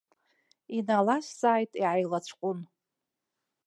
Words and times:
Иналазҵааит, 0.77 1.71
иааилацәҟәын. 1.81 2.59